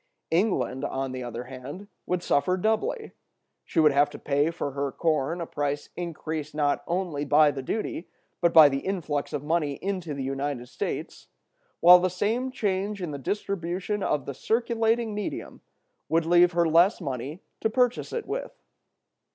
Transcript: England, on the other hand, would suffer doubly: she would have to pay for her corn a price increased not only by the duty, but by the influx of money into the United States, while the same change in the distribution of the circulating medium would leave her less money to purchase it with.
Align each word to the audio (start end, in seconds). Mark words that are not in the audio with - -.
England, 0.31 0.83
on 0.83 1.11
the 1.11 1.21
other 1.21 1.43
hand, 1.43 1.87
would 2.07 2.23
suffer 2.23 2.57
doubly: 2.57 3.11
she 3.63 3.79
would 3.79 3.91
have 3.91 4.09
to 4.09 4.17
pay 4.17 4.49
for 4.49 4.71
her 4.71 4.91
corn 4.91 5.39
a 5.39 5.45
price 5.45 5.89
increased 5.95 6.55
not 6.55 6.83
only 6.87 7.23
by 7.23 7.51
the 7.51 7.61
duty, 7.61 8.09
but 8.41 8.51
by 8.51 8.67
the 8.67 8.79
influx 8.79 9.31
of 9.31 9.43
money 9.43 9.73
into 9.73 10.15
the 10.15 10.23
United 10.23 10.67
States, 10.67 11.27
while 11.81 11.99
the 11.99 12.09
same 12.09 12.49
change 12.51 12.99
in 12.99 13.11
the 13.11 13.19
distribution 13.19 14.01
of 14.01 14.25
the 14.25 14.33
circulating 14.33 15.13
medium 15.13 15.61
would 16.09 16.25
leave 16.25 16.53
her 16.53 16.67
less 16.67 16.99
money 16.99 17.43
to 17.59 17.69
purchase 17.69 18.11
it 18.11 18.25
with. 18.25 18.59